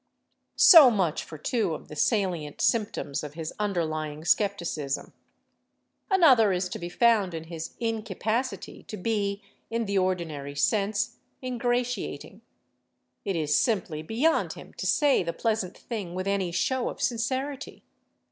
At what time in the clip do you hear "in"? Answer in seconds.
7.35-7.43, 9.69-9.85